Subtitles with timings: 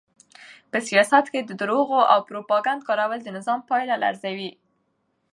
[0.71, 4.51] په سیاست کې د درواغو او پروپاګند کارول د نظام پایه لړزوي.